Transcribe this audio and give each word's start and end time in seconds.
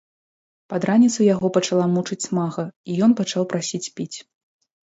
Пад 0.71 0.87
раніцу 0.89 1.27
яго 1.35 1.51
пачала 1.59 1.85
мучыць 1.97 2.19
смага, 2.27 2.65
і 2.89 2.97
ён 3.09 3.15
пачаў 3.21 3.47
прасіць 3.53 3.83
піць. 4.01 4.17